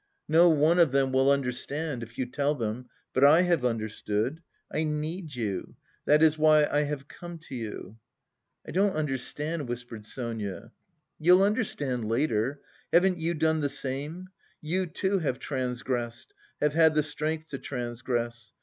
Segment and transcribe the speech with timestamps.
[0.27, 4.41] "No one of them will understand, if you tell them, but I have understood.
[4.71, 7.99] I need you, that is why I have come to you."
[8.67, 10.71] "I don't understand," whispered Sonia.
[11.19, 12.61] "You'll understand later.
[12.91, 14.29] Haven't you done the same?
[14.59, 16.33] You, too, have transgressed...
[16.59, 18.53] have had the strength to transgress.